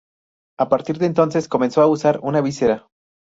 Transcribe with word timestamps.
A 0.57 0.67
partir 0.67 0.97
de 0.97 1.05
entonces, 1.05 1.47
comenzó 1.47 1.83
a 1.83 1.85
usar 1.85 2.19
una 2.23 2.41
visera. 2.41 2.87